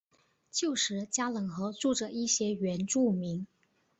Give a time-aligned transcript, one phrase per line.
[0.49, 3.45] 旧时加冷河住着一些原住民。